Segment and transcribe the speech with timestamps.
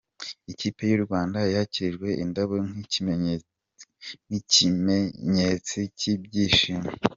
[0.51, 2.55] Ikipe y’u Rwanda yakirijwe indabo
[4.31, 6.89] nk’ikimenyetsi cy’ibyishimo